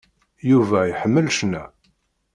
[0.49, 1.63] Yuba iḥemmel cna.